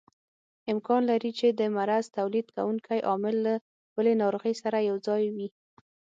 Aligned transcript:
امکان 0.73 1.01
لري 1.11 1.31
چې 1.39 1.47
د 1.59 1.61
مرض 1.75 2.05
تولید 2.17 2.47
کوونکی 2.55 2.99
عامل 3.09 3.35
له 3.47 3.53
بلې 3.95 4.13
ناروغۍ 4.21 4.53
سره 4.63 4.77
یوځای 4.89 5.23
وي. 5.35 5.47